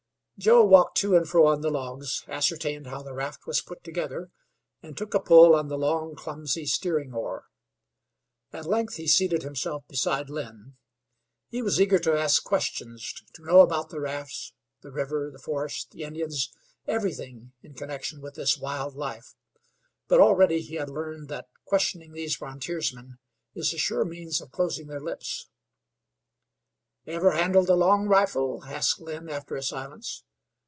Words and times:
Joe 0.39 0.65
walked 0.65 0.97
to 0.97 1.15
and 1.15 1.29
fro 1.29 1.45
on 1.45 1.61
the 1.61 1.69
logs, 1.69 2.23
ascertained 2.27 2.87
how 2.87 3.03
the 3.03 3.13
raft 3.13 3.45
was 3.45 3.61
put 3.61 3.83
together, 3.83 4.31
and 4.81 4.97
took 4.97 5.13
a 5.13 5.19
pull 5.19 5.53
on 5.53 5.67
the 5.67 5.77
long, 5.77 6.15
clumsy 6.15 6.65
steering 6.65 7.13
oar. 7.13 7.45
At 8.51 8.65
length 8.65 8.95
he 8.95 9.05
seated 9.07 9.43
himself 9.43 9.87
beside 9.87 10.31
Lynn. 10.31 10.77
He 11.49 11.61
was 11.61 11.79
eager 11.79 11.99
to 11.99 12.17
ask 12.19 12.43
questions; 12.43 13.13
to 13.33 13.43
know 13.45 13.59
about 13.61 13.89
the 13.91 13.99
rafts, 13.99 14.53
the 14.81 14.91
river, 14.91 15.29
the 15.29 15.37
forest, 15.37 15.91
the 15.91 16.01
Indians 16.01 16.51
everything 16.87 17.53
in 17.61 17.75
connection 17.75 18.19
with 18.19 18.33
this 18.33 18.57
wild 18.57 18.95
life; 18.95 19.35
but 20.07 20.19
already 20.19 20.61
he 20.61 20.73
had 20.73 20.89
learned 20.89 21.29
that 21.29 21.49
questioning 21.65 22.13
these 22.13 22.35
frontiersmen 22.37 23.19
is 23.53 23.75
a 23.75 23.77
sure 23.77 24.05
means 24.05 24.41
of 24.41 24.49
closing 24.49 24.87
their 24.87 24.99
lips. 24.99 25.49
"Ever 27.05 27.29
handle 27.33 27.63
the 27.63 27.75
long 27.75 28.07
rifle?" 28.07 28.63
asked 28.65 28.99
Lynn, 28.99 29.29
after 29.29 29.55
a 29.55 29.61
silence. 29.61 30.23